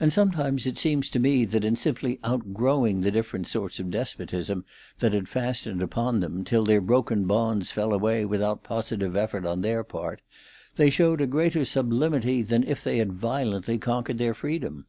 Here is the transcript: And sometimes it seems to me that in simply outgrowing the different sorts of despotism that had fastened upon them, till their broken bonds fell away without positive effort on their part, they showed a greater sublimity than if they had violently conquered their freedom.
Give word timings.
And 0.00 0.10
sometimes 0.10 0.64
it 0.66 0.78
seems 0.78 1.10
to 1.10 1.18
me 1.18 1.44
that 1.44 1.66
in 1.66 1.76
simply 1.76 2.18
outgrowing 2.24 3.02
the 3.02 3.10
different 3.10 3.46
sorts 3.46 3.78
of 3.78 3.90
despotism 3.90 4.64
that 5.00 5.12
had 5.12 5.28
fastened 5.28 5.82
upon 5.82 6.20
them, 6.20 6.44
till 6.44 6.64
their 6.64 6.80
broken 6.80 7.26
bonds 7.26 7.70
fell 7.70 7.92
away 7.92 8.24
without 8.24 8.64
positive 8.64 9.14
effort 9.18 9.44
on 9.44 9.60
their 9.60 9.84
part, 9.84 10.22
they 10.76 10.88
showed 10.88 11.20
a 11.20 11.26
greater 11.26 11.66
sublimity 11.66 12.40
than 12.40 12.64
if 12.64 12.82
they 12.82 12.96
had 12.96 13.12
violently 13.12 13.76
conquered 13.76 14.16
their 14.16 14.32
freedom. 14.32 14.86